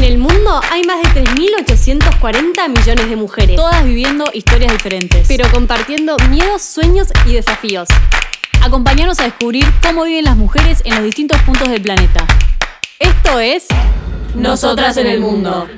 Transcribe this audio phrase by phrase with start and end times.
[0.00, 5.46] En el mundo hay más de 3.840 millones de mujeres, todas viviendo historias diferentes, pero
[5.50, 7.86] compartiendo miedos, sueños y desafíos.
[8.62, 12.26] Acompáñanos a descubrir cómo viven las mujeres en los distintos puntos del planeta.
[12.98, 13.66] Esto es
[14.34, 15.68] Nosotras en el Mundo.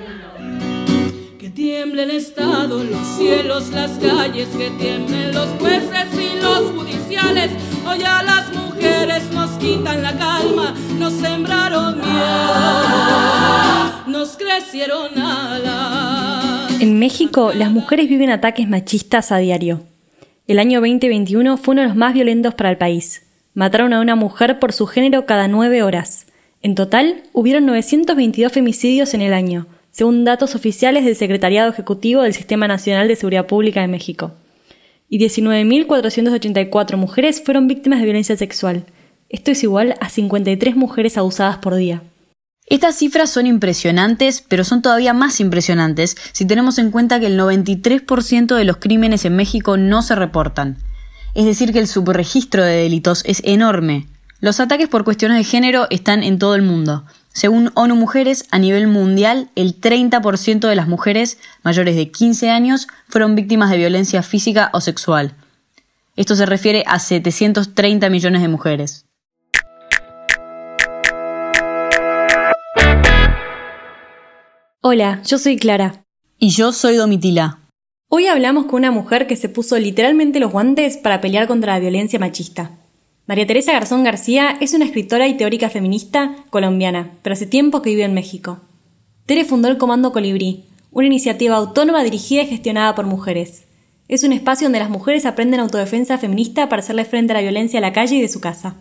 [1.40, 7.50] Que tiemble Estado, los cielos, las calles, que tiemblen los jueces y los judiciales.
[7.98, 12.54] Las mujeres nos quitan la calma, nos sembraron miedo,
[14.06, 15.10] nos crecieron.
[16.80, 19.82] En México, las mujeres viven ataques machistas a diario.
[20.48, 23.26] El año 2021 fue uno de los más violentos para el país.
[23.52, 26.26] Mataron a una mujer por su género cada nueve horas.
[26.62, 32.32] En total, hubieron 922 femicidios en el año, según datos oficiales del Secretariado Ejecutivo del
[32.32, 34.32] Sistema Nacional de Seguridad Pública de México.
[35.14, 38.86] Y 19.484 mujeres fueron víctimas de violencia sexual.
[39.28, 42.02] Esto es igual a 53 mujeres abusadas por día.
[42.64, 47.38] Estas cifras son impresionantes, pero son todavía más impresionantes si tenemos en cuenta que el
[47.38, 50.78] 93% de los crímenes en México no se reportan.
[51.34, 54.06] Es decir, que el subregistro de delitos es enorme.
[54.40, 57.04] Los ataques por cuestiones de género están en todo el mundo.
[57.32, 62.88] Según ONU Mujeres, a nivel mundial, el 30% de las mujeres mayores de 15 años
[63.08, 65.34] fueron víctimas de violencia física o sexual.
[66.14, 69.06] Esto se refiere a 730 millones de mujeres.
[74.82, 76.04] Hola, yo soy Clara.
[76.38, 77.60] Y yo soy Domitila.
[78.08, 81.78] Hoy hablamos con una mujer que se puso literalmente los guantes para pelear contra la
[81.78, 82.81] violencia machista.
[83.32, 87.88] María Teresa Garzón García es una escritora y teórica feminista colombiana, pero hace tiempo que
[87.88, 88.60] vive en México.
[89.24, 93.64] Tere fundó el Comando Colibrí, una iniciativa autónoma dirigida y gestionada por mujeres.
[94.06, 97.78] Es un espacio donde las mujeres aprenden autodefensa feminista para hacerle frente a la violencia
[97.78, 98.76] a la calle y de su casa.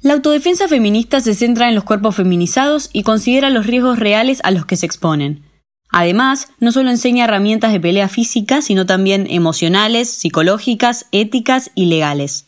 [0.00, 4.52] La autodefensa feminista se centra en los cuerpos feminizados y considera los riesgos reales a
[4.52, 5.42] los que se exponen.
[5.90, 12.45] Además, no solo enseña herramientas de pelea física, sino también emocionales, psicológicas, éticas y legales.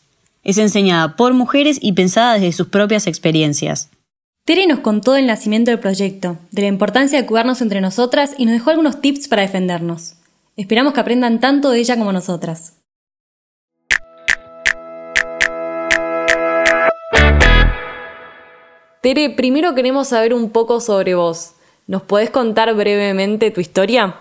[0.49, 3.91] Es enseñada por mujeres y pensada desde sus propias experiencias.
[4.45, 8.45] Tere nos contó del nacimiento del proyecto, de la importancia de cuidarnos entre nosotras y
[8.45, 10.15] nos dejó algunos tips para defendernos.
[10.57, 12.77] Esperamos que aprendan tanto de ella como nosotras.
[19.03, 21.51] Tere, primero queremos saber un poco sobre vos.
[21.85, 24.15] ¿Nos podés contar brevemente tu historia?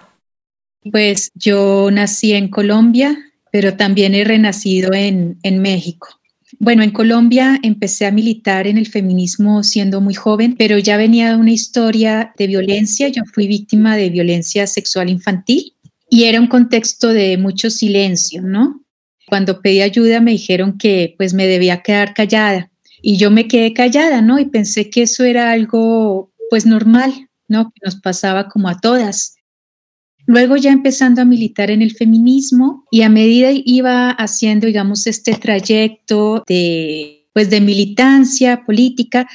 [0.92, 3.16] Pues yo nací en Colombia,
[3.50, 6.17] pero también he renacido en, en México.
[6.58, 11.30] Bueno, en Colombia empecé a militar en el feminismo siendo muy joven, pero ya venía
[11.30, 13.08] de una historia de violencia.
[13.08, 15.74] Yo fui víctima de violencia sexual infantil
[16.08, 18.82] y era un contexto de mucho silencio, ¿no?
[19.26, 22.70] Cuando pedí ayuda me dijeron que pues me debía quedar callada
[23.02, 24.38] y yo me quedé callada, ¿no?
[24.38, 27.70] Y pensé que eso era algo pues normal, ¿no?
[27.70, 29.37] Que nos pasaba como a todas.
[30.28, 35.32] Luego ya empezando a militar en el feminismo y a medida iba haciendo, digamos, este
[35.32, 39.26] trayecto de, pues, de militancia política,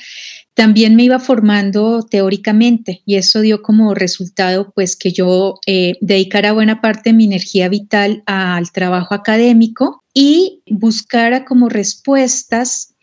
[0.54, 6.52] también me iba formando teóricamente y eso dio como resultado pues que yo eh, dedicara
[6.52, 12.94] buena parte de mi energía vital al trabajo académico y buscara como respuestas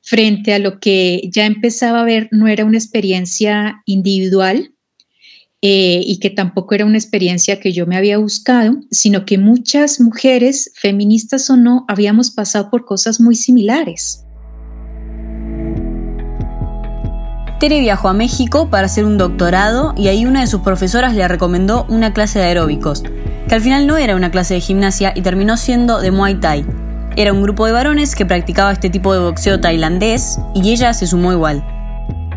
[0.00, 4.71] frente a lo que ya empezaba a ver no era una experiencia individual
[5.62, 10.00] eh, y que tampoco era una experiencia que yo me había buscado, sino que muchas
[10.00, 14.24] mujeres, feministas o no, habíamos pasado por cosas muy similares.
[17.60, 21.26] Tere viajó a México para hacer un doctorado y ahí una de sus profesoras le
[21.28, 23.04] recomendó una clase de aeróbicos,
[23.48, 26.66] que al final no era una clase de gimnasia y terminó siendo de Muay Thai,
[27.14, 31.06] era un grupo de varones que practicaba este tipo de boxeo tailandés y ella se
[31.06, 31.62] sumó igual.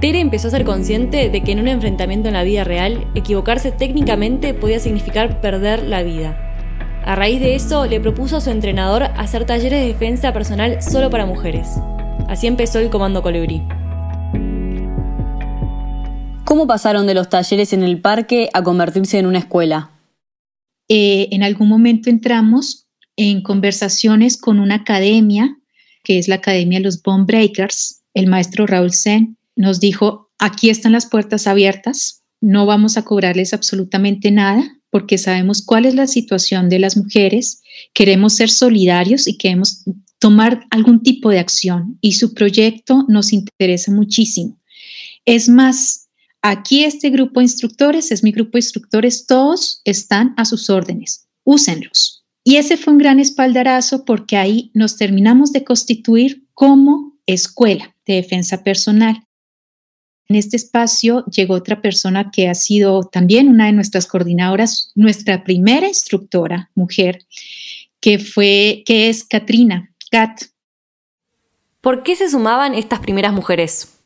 [0.06, 3.72] Tere empezó a ser consciente de que en un enfrentamiento en la vida real, equivocarse
[3.72, 6.38] técnicamente podía significar perder la vida.
[7.04, 11.10] A raíz de eso, le propuso a su entrenador hacer talleres de defensa personal solo
[11.10, 11.70] para mujeres.
[12.28, 13.64] Así empezó el Comando Colibrí.
[16.44, 19.90] ¿Cómo pasaron de los talleres en el parque a convertirse en una escuela?
[20.88, 22.86] Eh, en algún momento entramos
[23.16, 25.58] en conversaciones con una academia,
[26.04, 30.70] que es la Academia de los Bone Breakers, el maestro Raúl Sen nos dijo, aquí
[30.70, 36.08] están las puertas abiertas, no vamos a cobrarles absolutamente nada porque sabemos cuál es la
[36.08, 37.62] situación de las mujeres,
[37.94, 39.84] queremos ser solidarios y queremos
[40.20, 44.58] tomar algún tipo de acción y su proyecto nos interesa muchísimo.
[45.26, 46.08] Es más,
[46.42, 51.28] aquí este grupo de instructores, es mi grupo de instructores, todos están a sus órdenes,
[51.44, 52.24] úsenlos.
[52.44, 58.14] Y ese fue un gran espaldarazo porque ahí nos terminamos de constituir como escuela de
[58.14, 59.25] defensa personal.
[60.28, 65.44] En este espacio llegó otra persona que ha sido también una de nuestras coordinadoras, nuestra
[65.44, 67.26] primera instructora, mujer,
[68.00, 70.42] que fue, que es Katrina, Kat.
[71.80, 74.00] ¿Por qué se sumaban estas primeras mujeres?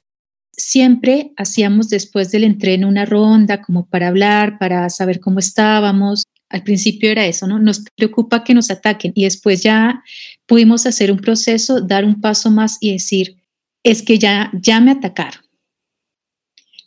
[0.51, 6.25] Siempre hacíamos después del entreno una ronda como para hablar, para saber cómo estábamos.
[6.49, 7.59] Al principio era eso, ¿no?
[7.59, 10.03] Nos preocupa que nos ataquen y después ya
[10.45, 13.37] pudimos hacer un proceso, dar un paso más y decir,
[13.83, 15.48] es que ya, ya me atacaron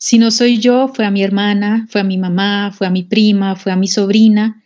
[0.02, 3.04] si no soy yo, fue a mi hermana, fue a mi mamá, fue a mi
[3.04, 4.60] prima, fue a mi sobrina.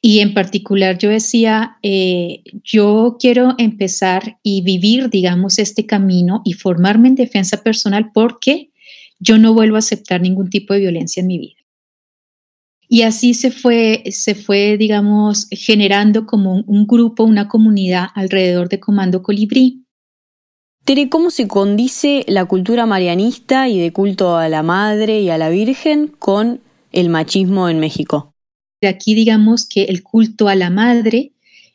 [0.00, 6.54] Y en particular yo decía, eh, yo quiero empezar y vivir, digamos, este camino y
[6.54, 8.72] formarme en defensa personal porque
[9.20, 11.60] yo no vuelvo a aceptar ningún tipo de violencia en mi vida.
[12.88, 18.68] Y así se fue, se fue, digamos, generando como un, un grupo, una comunidad alrededor
[18.68, 19.84] de Comando Colibrí.
[20.88, 25.36] Tere, ¿cómo se condice la cultura marianista y de culto a la madre y a
[25.36, 26.62] la Virgen con
[26.92, 28.32] el machismo en México?
[28.80, 31.32] Aquí digamos que el culto a la madre,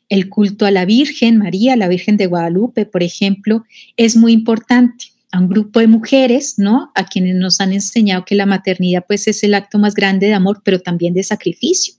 [0.10, 3.64] el culto a la Virgen María, la Virgen de Guadalupe, por ejemplo,
[3.98, 6.92] es muy importante a un grupo de mujeres, ¿no?
[6.96, 10.34] A quienes nos han enseñado que la maternidad pues es el acto más grande de
[10.34, 11.94] amor, pero también de sacrificio.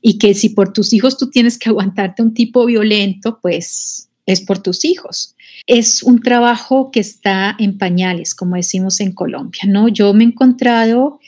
[0.00, 4.40] Y que si por tus hijos tú tienes que aguantarte un tipo violento, pues es
[4.40, 5.36] por tus hijos
[5.66, 9.88] es un trabajo que está en pañales, como decimos en Colombia, ¿no?
[9.88, 11.18] Yo me he encontrado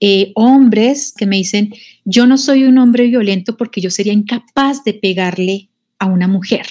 [0.00, 4.82] eh, hombres que me dicen, yo no soy un hombre violento porque yo sería incapaz
[4.84, 5.68] de pegarle
[5.98, 6.66] a una mujer.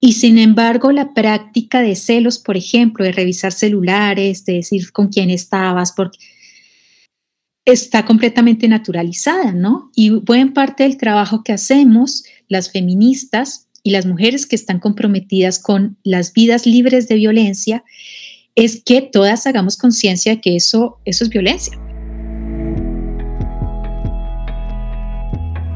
[0.00, 5.08] Y sin embargo, la práctica de celos, por ejemplo, de revisar celulares, de decir con
[5.08, 6.18] quién estabas, porque
[7.66, 9.90] está completamente naturalizada, ¿no?
[9.94, 15.58] Y buen parte del trabajo que hacemos las feministas y las mujeres que están comprometidas
[15.58, 17.84] con las vidas libres de violencia
[18.54, 21.78] es que todas hagamos conciencia de que eso, eso es violencia.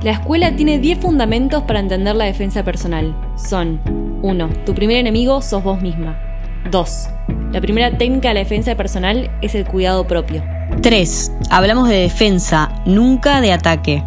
[0.03, 3.17] La escuela tiene 10 fundamentos para entender la defensa personal.
[3.37, 3.81] Son
[4.23, 4.65] 1.
[4.67, 6.21] Tu primer enemigo sos vos misma.
[6.71, 7.09] 2.
[7.53, 10.45] La primera técnica de la defensa personal es el cuidado propio.
[10.83, 11.33] 3.
[11.51, 14.05] Hablamos de defensa, nunca de ataque.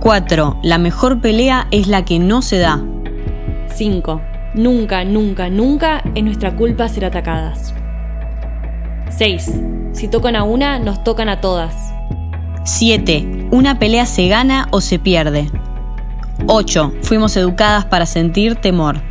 [0.00, 0.60] 4.
[0.62, 2.82] La mejor pelea es la que no se da.
[3.68, 4.20] 5.
[4.54, 7.74] Nunca, nunca, nunca es nuestra culpa ser atacadas.
[9.10, 9.60] 6.
[9.92, 11.74] Si tocan a una, nos tocan a todas.
[12.64, 13.48] 7.
[13.50, 15.48] Una pelea se gana o se pierde.
[16.46, 16.94] 8.
[17.02, 19.02] Fuimos educadas para sentir temor.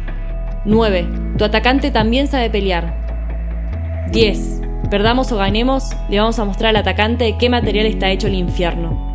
[0.65, 1.07] 9.
[1.37, 4.09] Tu atacante también sabe pelear.
[4.11, 4.61] 10.
[4.89, 8.35] Perdamos o ganemos, le vamos a mostrar al atacante de qué material está hecho el
[8.35, 9.12] infierno.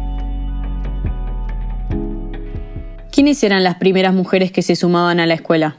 [3.19, 5.77] ¿Quiénes eran las primeras mujeres que se sumaban a la escuela?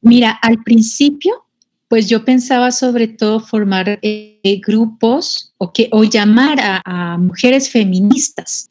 [0.00, 1.46] Mira, al principio,
[1.86, 8.68] pues yo pensaba sobre todo formar eh, grupos o, que, o llamar a, mujeres feministas.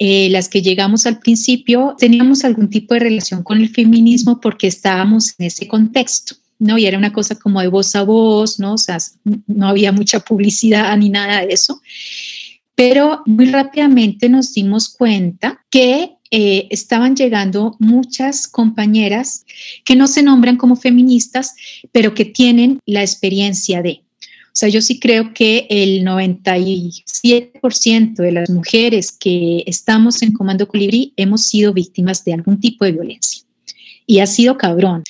[0.00, 4.66] Eh, las que llegamos al principio teníamos algún tipo de relación con el feminismo porque
[4.66, 6.34] estábamos en ese contexto.
[6.58, 6.76] ¿no?
[6.76, 8.74] Y era una cosa como de voz a voz, ¿no?
[8.74, 8.98] O sea,
[9.46, 11.80] no había mucha publicidad ni nada de eso.
[12.74, 19.44] Pero muy rápidamente nos dimos cuenta que eh, estaban llegando muchas compañeras
[19.84, 21.56] que no se nombran como feministas,
[21.90, 24.02] pero que tienen la experiencia de.
[24.46, 30.68] O sea, yo sí creo que el 97% de las mujeres que estamos en Comando
[30.68, 33.44] Colibrí hemos sido víctimas de algún tipo de violencia.
[34.06, 35.04] Y ha sido cabrón.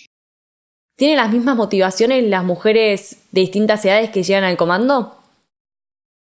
[0.96, 5.16] ¿Tienen las mismas motivaciones las mujeres de distintas edades que llegan al comando?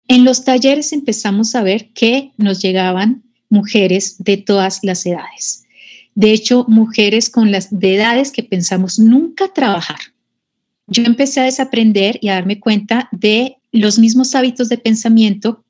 [0.06, 3.22] En los talleres empezamos a ver que nos llegaban
[3.52, 5.64] mujeres de todas las edades.
[6.14, 9.98] De hecho, mujeres con las de edades que pensamos nunca trabajar.
[10.86, 15.64] Yo empecé a desaprender y a darme cuenta de los mismos hábitos de pensamiento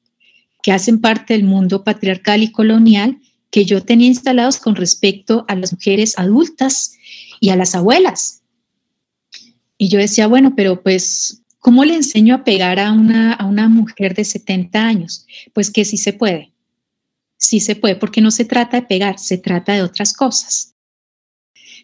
[0.62, 3.18] que hacen parte del mundo patriarcal y colonial
[3.50, 6.94] que yo tenía instalados con respecto a las mujeres adultas
[7.40, 8.42] y a las abuelas.
[9.76, 13.68] Y yo decía, bueno, pero pues, ¿cómo le enseño a pegar a una, a una
[13.68, 15.26] mujer de 70 años?
[15.52, 16.51] Pues que sí se puede
[17.42, 20.74] sí se puede, porque no se trata de pegar, se trata de otras cosas.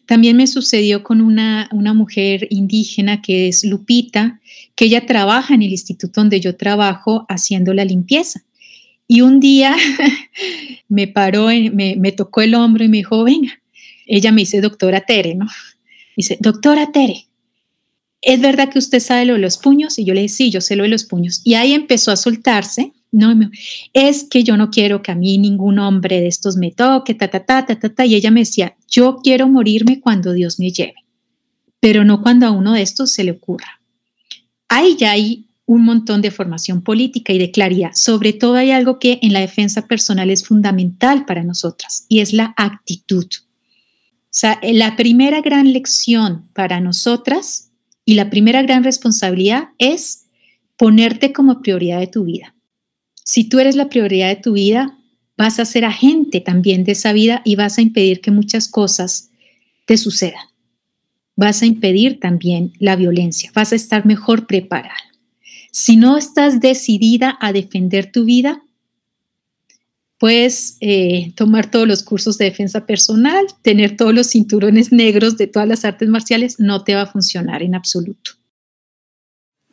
[0.06, 4.40] También me sucedió con una, una mujer indígena que es Lupita,
[4.74, 8.44] que ella trabaja en el instituto donde yo trabajo haciendo la limpieza.
[9.06, 9.76] Y un día
[10.88, 13.60] me paró, me, me tocó el hombro y me dijo, venga,
[14.06, 15.46] ella me dice, doctora Tere, ¿no?
[16.16, 17.26] Dice, doctora Tere,
[18.22, 19.98] ¿es verdad que usted sabe lo de los puños?
[19.98, 21.42] Y yo le dije, sí, yo sé lo de los puños.
[21.44, 23.50] Y ahí empezó a soltarse no,
[23.92, 27.28] es que yo no quiero que a mí ningún hombre de estos me toque, ta,
[27.28, 28.04] ta, ta, ta, ta, ta.
[28.04, 30.94] Y ella me decía, yo quiero morirme cuando Dios me lleve,
[31.80, 33.80] pero no cuando a uno de estos se le ocurra.
[34.68, 37.90] Ahí ya hay un montón de formación política y de claridad.
[37.94, 42.32] Sobre todo hay algo que en la defensa personal es fundamental para nosotras y es
[42.32, 43.26] la actitud.
[43.26, 47.70] O sea, la primera gran lección para nosotras
[48.04, 50.26] y la primera gran responsabilidad es
[50.76, 52.54] ponerte como prioridad de tu vida.
[53.28, 54.96] Si tú eres la prioridad de tu vida,
[55.36, 59.28] vas a ser agente también de esa vida y vas a impedir que muchas cosas
[59.84, 60.46] te sucedan.
[61.36, 64.96] Vas a impedir también la violencia, vas a estar mejor preparada.
[65.72, 68.62] Si no estás decidida a defender tu vida,
[70.16, 75.48] puedes eh, tomar todos los cursos de defensa personal, tener todos los cinturones negros de
[75.48, 78.30] todas las artes marciales, no te va a funcionar en absoluto.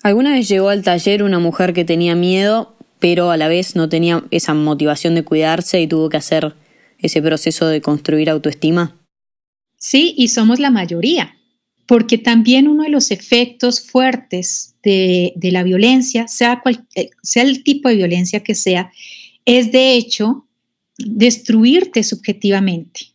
[0.03, 3.89] ¿Alguna vez llegó al taller una mujer que tenía miedo, pero a la vez no
[3.89, 6.55] tenía esa motivación de cuidarse y tuvo que hacer
[6.99, 8.95] ese proceso de construir autoestima?
[9.77, 11.37] Sí, y somos la mayoría,
[11.85, 16.61] porque también uno de los efectos fuertes de, la violencia, sea,
[16.95, 18.91] eh, sea el tipo de violencia que sea,
[19.45, 20.47] es de hecho
[20.97, 23.11] destruirte subjetivamente.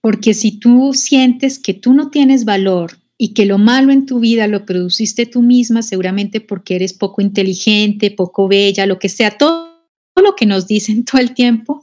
[0.00, 4.20] Porque si tú sientes que tú no tienes valor, y que lo malo en tu
[4.20, 9.38] vida lo produciste tú misma, seguramente porque eres poco inteligente, poco bella, lo que sea,
[9.38, 9.76] todo,
[10.16, 11.82] lo que nos dicen todo el tiempo,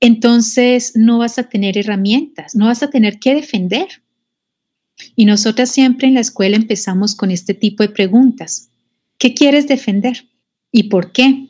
[0.00, 3.86] entonces no vas a tener herramientas, no vas a tener que defender.
[5.14, 8.70] Y nosotras siempre en la escuela empezamos con este tipo de preguntas.
[9.18, 10.26] ¿Qué quieres defender?
[10.72, 11.45] ¿Y por qué?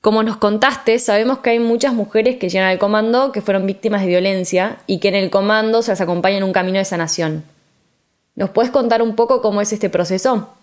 [0.00, 4.00] Como nos contaste, sabemos que hay muchas mujeres que llegan al comando que fueron víctimas
[4.00, 7.44] de violencia y que en el comando se las acompaña en un camino de sanación.
[8.34, 10.54] ¿Nos puedes contar un poco cómo es este proceso?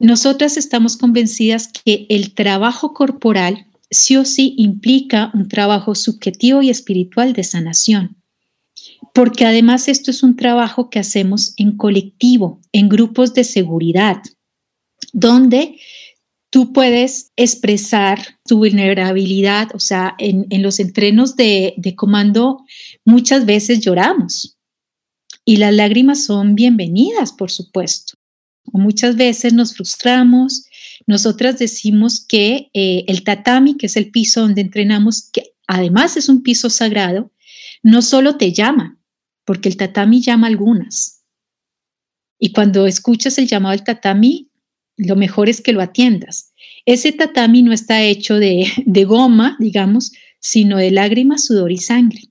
[0.00, 6.70] Nosotras estamos convencidas que el trabajo corporal sí o sí implica un trabajo subjetivo y
[6.70, 8.16] espiritual de sanación,
[9.14, 14.22] porque además esto es un trabajo que hacemos en colectivo, en grupos de seguridad,
[15.12, 15.78] donde
[16.50, 22.64] tú puedes expresar tu vulnerabilidad, o sea, en, los entrenos de, de comando
[23.04, 24.58] muchas veces lloramos
[25.44, 28.14] y las lágrimas son bienvenidas, por supuesto.
[28.72, 30.64] Muchas veces nos frustramos.
[31.06, 36.28] Nosotras decimos que eh, el tatami, que es el piso donde entrenamos, que además es
[36.28, 37.32] un piso sagrado,
[37.82, 38.98] no solo te llama,
[39.44, 41.22] porque el tatami llama algunas.
[42.38, 44.49] Y cuando escuchas el llamado del tatami,
[45.00, 46.52] lo mejor es que lo atiendas.
[46.84, 48.66] Ese tatami no está hecho de,
[49.06, 52.22] goma, digamos, sino de lágrimas, sudor y sangre.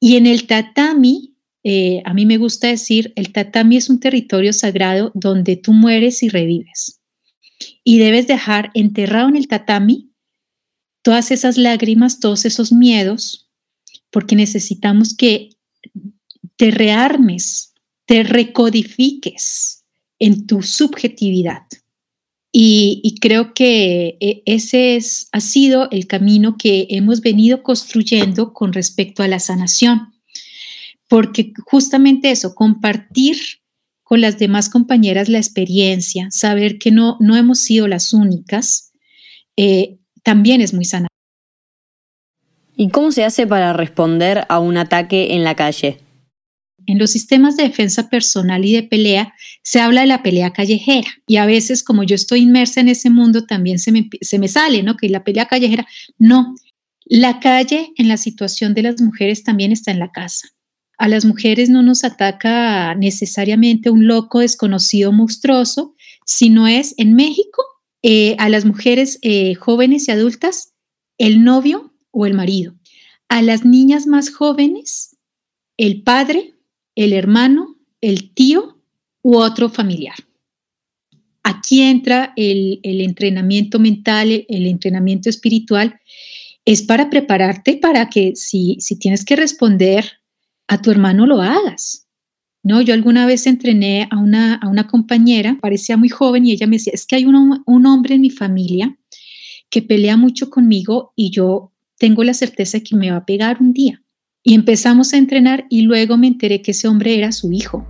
[0.00, 4.52] Y en el tatami, eh, a mí me gusta decir, el tatami es un territorio
[4.52, 7.00] sagrado donde tú mueres y revives.
[7.84, 10.10] Y debes dejar enterrado en el tatami
[11.02, 13.50] todas esas lágrimas, todos esos miedos,
[14.10, 15.50] porque necesitamos que
[16.56, 17.74] te rearmes,
[18.06, 19.79] te recodifiques
[20.20, 21.62] en tu subjetividad.
[22.52, 28.72] Y, creo que eh, ese es, ha sido el camino que hemos venido construyendo con
[28.72, 30.12] respecto a la sanación,
[31.08, 33.36] porque justamente eso, compartir
[34.02, 38.92] con las demás compañeras la experiencia, saber que no, no hemos sido las únicas,
[39.56, 41.10] eh, también es muy sanador.
[42.76, 46.00] ¿Y cómo se hace para responder a un ataque en la calle?
[46.90, 49.32] En los sistemas de defensa personal y de pelea
[49.62, 53.10] se habla de la pelea callejera y a veces como yo estoy inmersa en ese
[53.10, 54.96] mundo también se me, se me sale, ¿no?
[54.96, 55.86] Que la pelea callejera,
[56.18, 56.56] no.
[57.04, 60.48] La calle en la situación de las mujeres también está en la casa.
[60.98, 65.94] A las mujeres no nos ataca necesariamente un loco desconocido monstruoso,
[66.26, 67.62] sino es en México
[68.02, 70.72] eh, a las mujeres eh, jóvenes y adultas
[71.18, 72.74] el novio o el marido.
[73.28, 75.16] A las niñas más jóvenes,
[75.76, 76.56] el padre
[76.94, 78.80] el hermano, el tío
[79.22, 80.16] u otro familiar.
[81.42, 86.00] Aquí entra el, entrenamiento mental, el entrenamiento espiritual,
[86.64, 90.04] es para prepararte para que si, si tienes que responder
[90.68, 92.06] a tu hermano lo hagas.
[92.62, 96.66] No, yo alguna vez entrené a una, a una compañera, parecía muy joven y ella
[96.66, 98.96] me decía, es que hay un, un hombre en mi familia
[99.70, 103.58] que pelea mucho conmigo y yo tengo la certeza de que me va a pegar
[103.60, 104.02] un día.
[104.42, 107.84] Y empezamos a entrenar y luego me enteré que ese hombre era su hijo.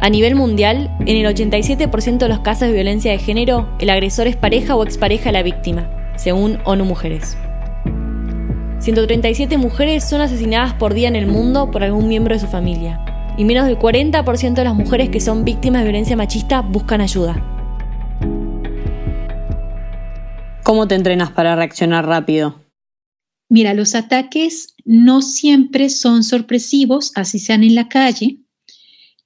[0.00, 4.28] A nivel mundial, en el 87% de los casos de violencia de género, el agresor
[4.28, 7.36] es pareja o expareja de la víctima, según ONU Mujeres.
[8.78, 13.00] 137 mujeres son asesinadas por día en el mundo por algún miembro de su familia,
[13.36, 17.42] y menos del 40% de las mujeres que son víctimas de violencia machista buscan ayuda.
[20.62, 22.65] ¿Cómo te entrenas para reaccionar rápido?
[23.48, 28.38] Mira, los ataques no siempre son sorpresivos, así sean en la calle,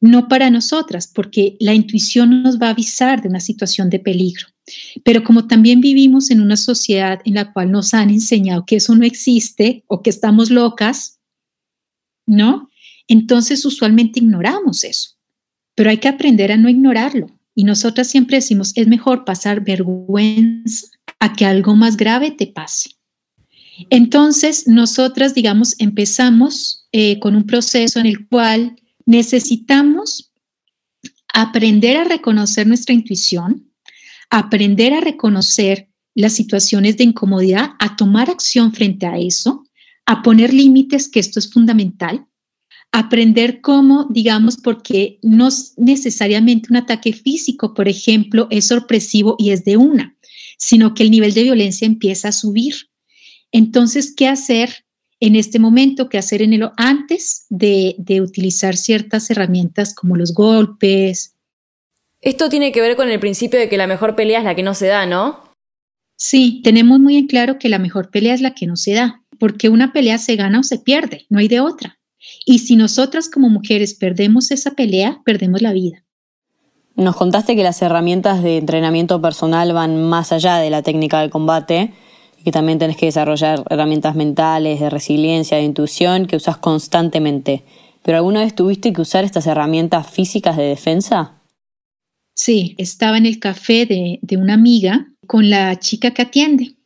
[0.00, 4.46] no para nosotras, porque la intuición nos va a avisar de una situación de peligro.
[5.04, 8.94] Pero como también vivimos en una sociedad en la cual nos han enseñado que eso
[8.94, 11.18] no existe o que estamos locas,
[12.26, 12.70] ¿no?
[13.08, 15.16] Entonces usualmente ignoramos eso,
[15.74, 17.26] pero hay que aprender a no ignorarlo.
[17.54, 20.86] Y nosotras siempre decimos, es mejor pasar vergüenza
[21.18, 22.90] a que algo más grave te pase.
[23.88, 30.32] Entonces, nosotras, digamos, empezamos eh, con un proceso en el cual necesitamos
[31.32, 33.70] aprender a reconocer nuestra intuición,
[34.30, 39.64] aprender a reconocer las situaciones de incomodidad, a tomar acción frente a eso,
[40.06, 42.26] a poner límites, que esto es fundamental,
[42.92, 49.50] aprender cómo, digamos, porque no es necesariamente un ataque físico, por ejemplo, es sorpresivo y
[49.50, 50.16] es de una,
[50.58, 52.89] sino que el nivel de violencia empieza a subir.
[53.52, 54.84] Entonces, ¿qué hacer
[55.20, 56.08] en este momento?
[56.08, 61.34] ¿Qué hacer en el antes de, de utilizar ciertas herramientas como los golpes?
[62.20, 64.62] Esto tiene que ver con el principio de que la mejor pelea es la que
[64.62, 65.50] no se da, ¿no?
[66.16, 69.22] Sí, tenemos muy en claro que la mejor pelea es la que no se da,
[69.38, 71.98] porque una pelea se gana o se pierde, no hay de otra.
[72.44, 76.04] Y si nosotras como mujeres perdemos esa pelea, perdemos la vida.
[76.94, 81.30] Nos contaste que las herramientas de entrenamiento personal van más allá de la técnica del
[81.30, 81.94] combate
[82.40, 87.62] y que también tenés que desarrollar herramientas mentales, de resiliencia, de intuición que usas constantemente.
[88.02, 91.34] ¿Pero alguna vez tuviste que usar estas herramientas físicas de defensa?
[92.34, 96.76] Sí, estaba en el café de, de una amiga con la chica que atiende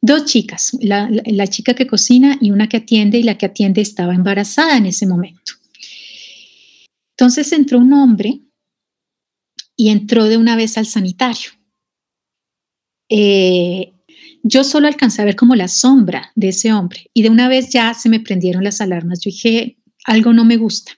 [0.00, 4.14] dos chicas, la, chica que cocina y una que atiende, y la que atiende estaba
[4.14, 5.52] embarazada en ese momento.
[7.16, 8.40] Entonces entró un hombre
[9.76, 11.50] y entró de una vez al sanitario.
[13.10, 13.92] Eh,
[14.42, 17.70] yo solo alcancé a ver como la sombra de ese hombre y de una vez
[17.70, 19.20] ya se me prendieron las alarmas.
[19.20, 20.92] Yo dije, algo no me gusta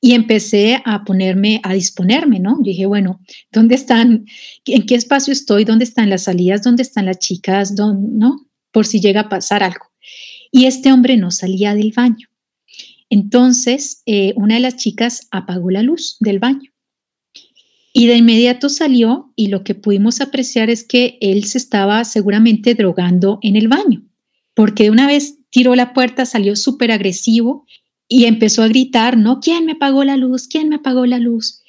[0.00, 2.58] y empecé a ponerme, a disponerme, ¿no?
[2.60, 4.26] dije, bueno, ¿dónde están?
[4.64, 5.64] ¿En qué espacio estoy?
[5.64, 6.62] ¿Dónde están las salidas?
[6.62, 7.74] ¿Dónde están las chicas?
[7.74, 8.46] ¿Dónde, ¿No?
[8.70, 9.86] Por si llega a pasar algo.
[10.52, 12.28] Y este hombre no salía del baño.
[13.10, 16.67] Entonces, eh, una de las chicas apagó la luz del baño.
[17.98, 22.76] Y de inmediato salió y lo que pudimos apreciar es que él se estaba seguramente
[22.76, 24.04] drogando en el baño,
[24.54, 27.66] porque de una vez tiró la puerta, salió súper agresivo
[28.06, 29.40] y empezó a gritar, ¿no?
[29.40, 30.46] ¿Quién me apagó la luz?
[30.46, 31.60] ¿Quién me apagó la luz?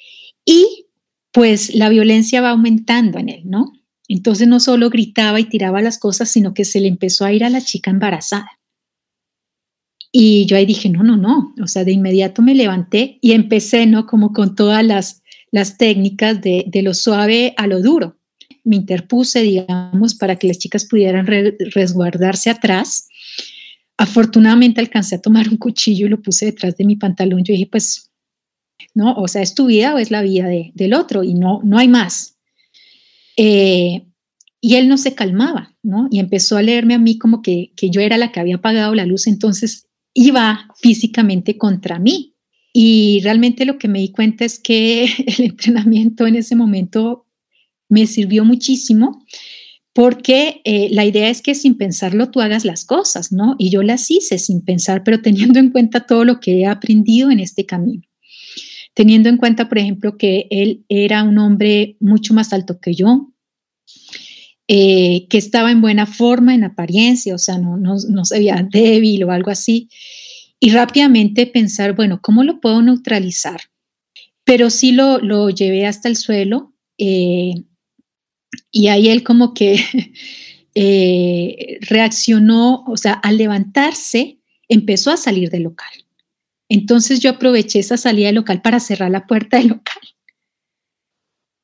[0.44, 0.86] Y
[1.32, 3.72] pues la violencia va aumentando en él, ¿no?
[4.06, 7.42] Entonces no solo gritaba y tiraba las cosas, sino que se le empezó a ir
[7.42, 8.52] a la chica embarazada.
[10.12, 13.86] Y yo ahí dije, no, no, no, o sea, de inmediato me levanté y empecé,
[13.86, 14.06] ¿no?
[14.06, 15.19] Como con todas las,
[15.50, 18.16] las técnicas de, de lo suave a lo duro.
[18.64, 23.08] Me interpuse, digamos, para que las chicas pudieran resguardarse atrás
[24.00, 27.44] Afortunadamente alcancé a tomar un cuchillo y lo puse detrás de mi pantalón.
[27.44, 28.10] Yo dije, pues,
[28.94, 31.76] no, o sea, es tu vida o es la vida del otro y no, no
[31.76, 32.38] hay más.
[33.36, 34.06] Eh,
[34.58, 36.08] y él no se calmaba, ¿no?
[36.10, 38.94] Y empezó a leerme a mí como que, que yo era la que había apagado
[38.94, 42.29] la luz, entonces iba físicamente contra mí.
[42.72, 47.26] Y realmente lo que me di cuenta es que el entrenamiento en ese momento
[47.88, 49.24] me sirvió muchísimo
[49.92, 53.56] porque eh, la idea es que sin pensarlo tú hagas las cosas, ¿no?
[53.58, 57.30] Y yo las hice sin pensar, pero teniendo en cuenta todo lo que he aprendido
[57.30, 58.02] en este camino.
[58.94, 63.32] Teniendo en cuenta, por ejemplo, que él era un hombre mucho más alto que yo,
[64.68, 69.24] eh, que estaba en buena forma, en apariencia, o sea, no, no, se veía débil
[69.24, 69.88] o algo así.
[70.60, 73.60] Y rápidamente pensar, bueno, ¿cómo lo puedo neutralizar?
[74.44, 76.74] Pero sí lo, lo llevé hasta el suelo.
[76.98, 77.54] Eh,
[78.70, 79.82] y ahí él como que
[80.74, 85.88] eh, reaccionó, o sea, al levantarse, empezó a salir del local.
[86.68, 90.02] Entonces yo aproveché esa salida del local para cerrar la puerta del local.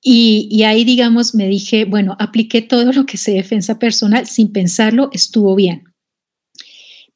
[0.08, 5.10] Y, ahí, digamos, me dije, bueno, apliqué todo lo que sé defensa personal sin pensarlo,
[5.12, 5.82] estuvo bien.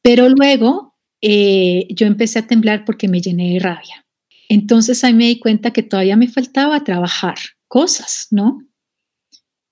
[0.03, 0.90] Pero luego
[1.23, 4.07] eh, yo empecé a temblar porque me llené de rabia.
[4.49, 7.37] Entonces ahí me di cuenta que todavía me faltaba trabajar
[7.69, 8.67] cosas, ¿no?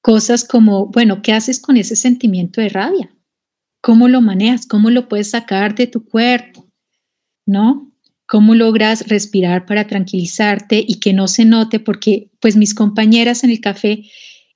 [0.01, 3.11] Cosas como, bueno, ¿qué haces con ese sentimiento de rabia?
[3.81, 4.67] ¿Cómo lo manejas?
[4.67, 6.71] ¿Cómo lo puedes sacar de tu cuerpo?
[7.47, 7.93] ¿No?
[8.27, 11.81] ¿Cómo logras respirar para tranquilizarte y que no se note?
[11.81, 14.05] Porque pues mis compañeras en el café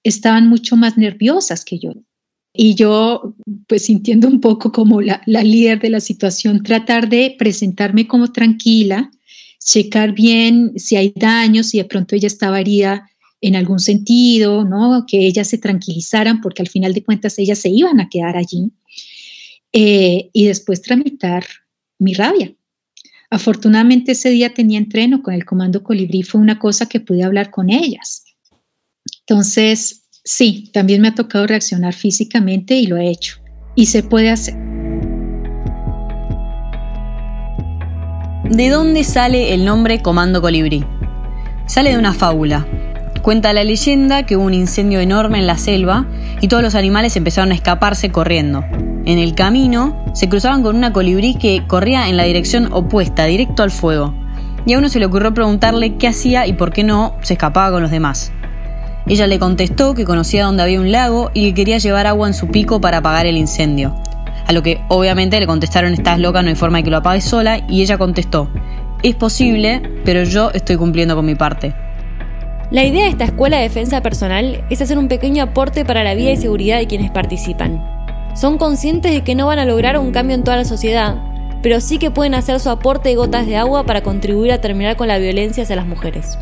[0.04, 1.94] estaban mucho más nerviosas que yo.
[2.54, 3.34] Y yo,
[3.66, 8.30] pues sintiendo un poco como la, la líder de la situación, tratar de presentarme como
[8.30, 9.10] tranquila,
[9.58, 13.08] checar bien si hay daños, si de pronto ella estaba herida
[13.40, 15.04] en algún sentido, ¿no?
[15.06, 18.70] Que ellas se tranquilizaran porque al final de cuentas ellas se iban a quedar allí.
[19.72, 21.44] Eh, y después tramitar
[21.98, 22.54] mi rabia.
[23.30, 27.50] Afortunadamente ese día tenía entreno con el Comando Colibrí, fue una cosa que pude hablar
[27.50, 28.24] con ellas.
[29.20, 33.36] Entonces, sí, también me ha tocado reaccionar físicamente y lo he hecho.
[33.74, 34.54] Y se puede hacer.
[38.50, 40.84] ¿De dónde sale el nombre Comando Colibrí?
[41.66, 42.66] Sale de una fábula.
[43.22, 46.06] Cuenta la leyenda que hubo un incendio enorme en la selva
[46.40, 48.64] y todos los animales empezaron a escaparse corriendo.
[49.04, 53.62] En el camino se cruzaban con una colibrí que corría en la dirección opuesta, directo
[53.62, 54.14] al fuego.
[54.66, 57.70] Y a uno se le ocurrió preguntarle qué hacía y por qué no se escapaba
[57.70, 58.32] con los demás.
[59.06, 62.34] Ella le contestó que conocía dónde había un lago y que quería llevar agua en
[62.34, 63.94] su pico para apagar el incendio.
[64.46, 67.24] A lo que obviamente le contestaron estás loca, no hay forma de que lo apagues
[67.24, 68.48] sola y ella contestó
[69.02, 71.74] es posible, pero yo estoy cumpliendo con mi parte.
[72.70, 76.14] La idea de esta escuela de defensa personal es hacer un pequeño aporte para la
[76.14, 77.84] vida y seguridad de quienes participan.
[78.34, 81.16] Son conscientes de que no van a lograr un cambio en toda la sociedad,
[81.62, 84.96] pero sí que pueden hacer su aporte de gotas de agua para contribuir a terminar
[84.96, 86.38] con la violencia hacia las mujeres.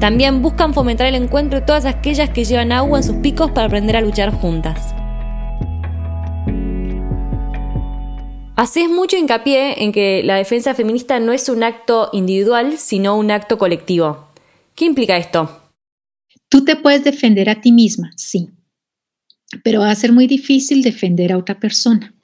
[0.00, 3.66] También buscan fomentar el encuentro de todas aquellas que llevan agua en sus picos para
[3.66, 4.94] aprender a luchar juntas.
[8.54, 13.32] Haces mucho hincapié en que la defensa feminista no es un acto individual, sino un
[13.32, 14.28] acto colectivo.
[14.76, 15.72] ¿Qué implica esto?
[16.48, 18.50] Tú te puedes defender a ti misma, sí,
[19.64, 22.14] pero va a ser muy difícil defender a otra persona.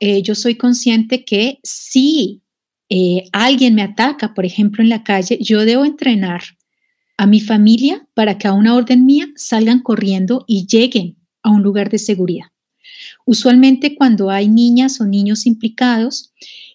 [0.00, 2.42] Eh, yo soy consciente que si
[2.88, 6.42] eh, alguien me ataca, por ejemplo, en la calle, yo debo entrenar
[7.20, 11.62] a mi familia para que a una orden mía salgan corriendo y lleguen a un
[11.62, 12.46] lugar de seguridad.
[13.26, 16.32] Usualmente cuando hay niñas o niños implicados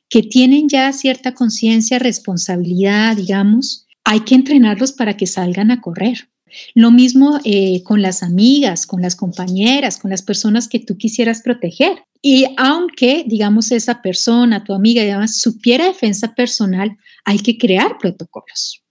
[0.08, 6.30] que tienen ya cierta conciencia, responsabilidad, digamos, hay que entrenarlos para que salgan a correr.
[6.76, 11.42] Lo mismo eh, con las amigas, con las compañeras, con las personas que tú quisieras
[11.42, 12.04] proteger.
[12.22, 18.85] Y aunque, digamos, esa persona, tu amiga, además, supiera defensa personal, hay que crear protocolos.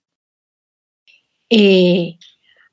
[1.50, 2.18] Eh,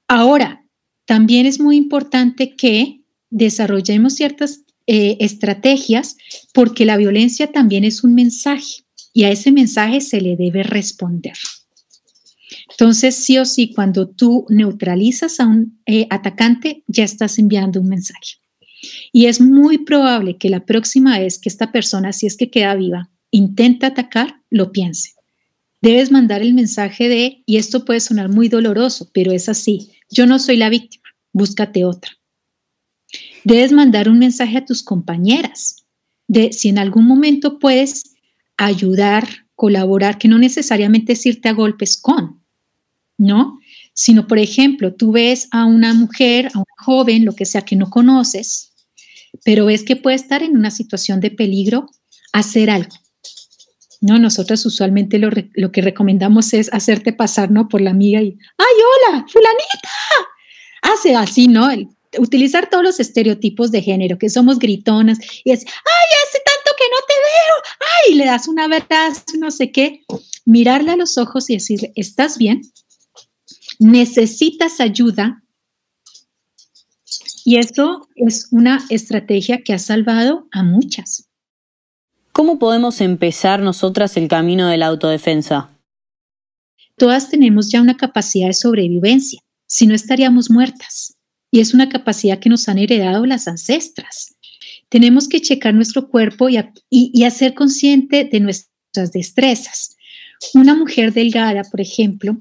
[0.07, 0.65] ahora,
[1.05, 6.17] también es muy importante que desarrollemos ciertas eh, estrategias
[6.53, 11.34] porque la violencia también es un mensaje y a ese mensaje se le debe responder.
[12.69, 17.89] Entonces, sí o sí, cuando tú neutralizas a un eh, atacante, ya estás enviando un
[17.89, 18.38] mensaje.
[19.12, 22.75] Y es muy probable que la próxima vez que esta persona, si es que queda
[22.75, 25.12] viva, intenta atacar, lo piense.
[25.82, 30.28] Debes mandar el mensaje de, y esto puede sonar muy doloroso, pero es así, yo
[30.28, 32.12] no soy la víctima, búscate otra.
[33.44, 35.84] Debes mandar un mensaje a tus compañeras
[36.28, 38.15] de si en algún momento puedes
[38.58, 42.44] ayudar, colaborar, que no necesariamente es irte a golpes con,
[43.17, 43.60] ¿no?
[43.94, 47.76] Sino, por ejemplo, tú ves a una mujer, a un joven, lo que sea que
[47.76, 48.72] no conoces,
[49.44, 51.89] pero ves que puede estar en una situación de peligro,
[52.34, 52.96] hacer algo.
[54.02, 57.68] No, nosotros usualmente lo, que recomendamos es hacerte pasar, ¿no?
[57.70, 58.76] Por la amiga y, ¡ay,
[59.08, 59.90] hola, fulanita!
[60.82, 61.70] Hace así, ¿no?
[62.18, 66.84] utilizar todos los estereotipos de género, que somos gritonas y es, ¡ay, hace tanto que
[66.90, 67.78] no te veo!
[67.80, 68.16] ¡Ay!
[68.16, 70.02] Le das una verdad, no sé qué.
[70.44, 72.64] Mirarle a los ojos y decirle, ¿estás bien?
[73.82, 75.44] necesitas ayuda.
[77.44, 81.28] Y eso es una estrategia que ha salvado a muchas.
[82.41, 85.77] ¿Cómo podemos empezar nosotras el camino de la autodefensa?
[86.97, 91.19] Todas tenemos ya una capacidad de sobrevivencia, si no estaríamos muertas.
[91.51, 94.38] Y es una capacidad que nos han heredado las ancestras.
[94.89, 96.58] Tenemos que checar nuestro cuerpo y,
[96.89, 99.95] y hacer consciente de nuestras destrezas.
[100.56, 102.39] Una mujer delgada, por ejemplo,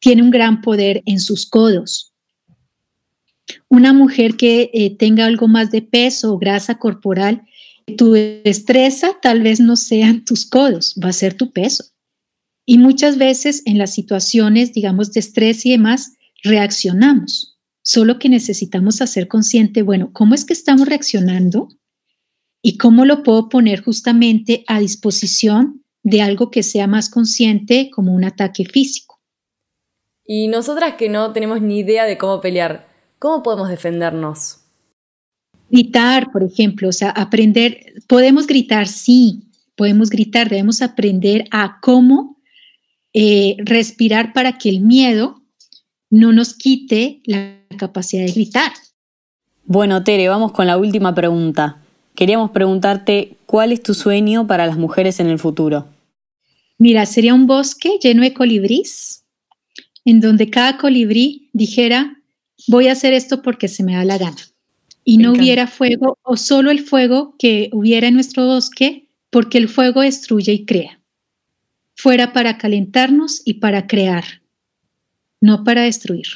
[0.00, 2.12] tiene un gran poder en sus codos.
[3.68, 7.44] Una mujer que eh, tenga algo más de peso o grasa corporal,
[7.88, 11.84] tu destreza tal vez no sean tus codos, va a ser tu peso.
[12.66, 17.58] Y muchas veces en las situaciones, digamos, de estrés y demás, reaccionamos.
[17.82, 21.68] Solo que necesitamos hacer consciente, bueno, ¿cómo es que estamos reaccionando?
[22.60, 28.12] ¿Y cómo lo puedo poner justamente a disposición de algo que sea más consciente como
[28.12, 29.18] un ataque físico?
[30.24, 32.86] Y nosotras que no tenemos ni idea de cómo pelear,
[33.18, 34.57] ¿cómo podemos defendernos?
[35.70, 42.38] Gritar, por ejemplo, o sea, aprender, podemos gritar, sí, podemos gritar, debemos aprender a cómo
[43.12, 45.42] eh, respirar para que el miedo
[46.10, 48.72] no nos quite la capacidad de gritar.
[49.64, 51.82] Bueno, Tere, vamos con la última pregunta.
[52.14, 55.86] Queríamos preguntarte, ¿cuál es tu sueño para las mujeres en el futuro?
[56.78, 59.24] Mira, sería un bosque lleno de colibrís,
[60.04, 62.16] en donde cada colibrí dijera,
[62.66, 64.36] voy a hacer esto porque se me da la gana.
[65.10, 69.70] Y no hubiera fuego o solo el fuego que hubiera en nuestro bosque porque el
[69.70, 71.00] fuego destruye y crea.
[71.96, 74.24] fuera para calentarnos y para crear,
[75.40, 76.26] no para destruir.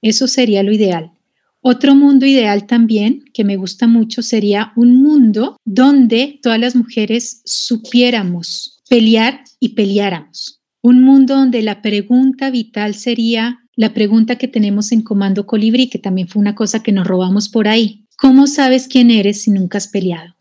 [0.00, 1.12] Eso sería lo ideal.
[1.60, 7.42] Otro mundo ideal también, que me gusta mucho, sería un mundo donde todas las mujeres
[7.44, 10.62] supiéramos pelear y peleáramos.
[10.80, 16.00] Un mundo donde la pregunta vital sería la pregunta que tenemos en Comando Colibrí, que
[16.00, 18.08] también fue una cosa que nos robamos por ahí.
[18.18, 20.34] ¿Cómo sabes quién eres si nunca has peleado?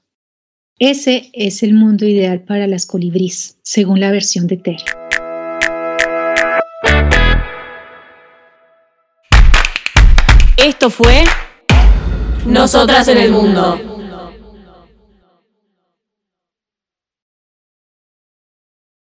[0.80, 4.84] Ese es el mundo ideal para las colibrís, según la versión de Tere.
[10.58, 11.24] Esto fue
[12.48, 13.97] Nosotras en el Mundo.